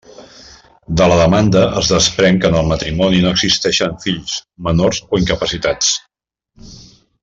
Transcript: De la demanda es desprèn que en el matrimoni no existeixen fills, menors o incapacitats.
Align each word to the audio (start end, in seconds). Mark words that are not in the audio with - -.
De 1.01 1.05
la 1.11 1.17
demanda 1.19 1.61
es 1.81 1.91
desprèn 1.91 2.41
que 2.45 2.51
en 2.53 2.57
el 2.63 2.71
matrimoni 2.71 3.21
no 3.27 3.35
existeixen 3.37 3.95
fills, 4.07 4.41
menors 4.69 5.05
o 5.11 5.25
incapacitats. 5.25 5.97